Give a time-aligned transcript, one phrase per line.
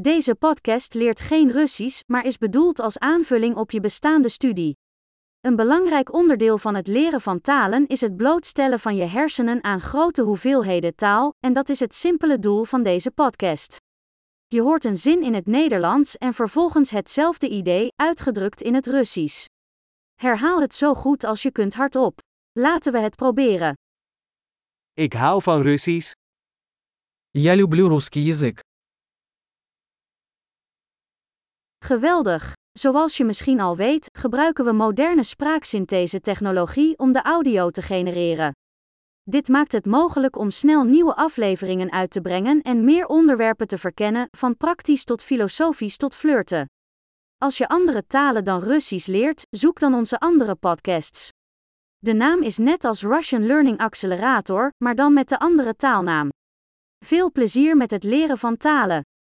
[0.00, 4.76] Deze podcast leert geen Russisch, maar is bedoeld als aanvulling op je bestaande studie.
[5.40, 9.80] Een belangrijk onderdeel van het leren van talen is het blootstellen van je hersenen aan
[9.80, 13.76] grote hoeveelheden taal, en dat is het simpele doel van deze podcast.
[14.46, 19.44] Je hoort een zin in het Nederlands en vervolgens hetzelfde idee, uitgedrukt in het Russisch.
[20.14, 22.18] Herhaal het zo goed als je kunt hardop.
[22.52, 23.74] Laten we het proberen.
[24.92, 26.12] Ik hou van Russisch.
[27.30, 28.64] Я люблю русский язык.
[31.86, 32.52] Geweldig!
[32.72, 38.52] Zoals je misschien al weet, gebruiken we moderne spraaksynthese-technologie om de audio te genereren.
[39.22, 43.78] Dit maakt het mogelijk om snel nieuwe afleveringen uit te brengen en meer onderwerpen te
[43.78, 46.66] verkennen, van praktisch tot filosofisch tot flirten.
[47.38, 51.28] Als je andere talen dan Russisch leert, zoek dan onze andere podcasts.
[51.98, 56.28] De naam is net als Russian Learning Accelerator, maar dan met de andere taalnaam.
[57.04, 59.02] Veel plezier met het leren van talen.